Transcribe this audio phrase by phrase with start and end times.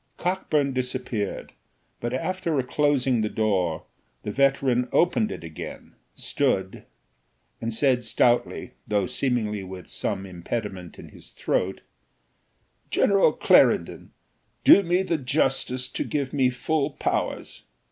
[0.17, 1.51] Cockburn disappeared,
[1.99, 3.83] but after closing the door
[4.23, 6.85] the veteran opened it again, stood,
[7.61, 11.81] and said stoutly, though seemingly with some impediment in his throat
[12.89, 14.09] "General Clarendon,
[14.63, 17.61] do me the justice to give me full powers."